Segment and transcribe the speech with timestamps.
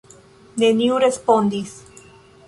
[0.61, 1.75] Neniu respondis.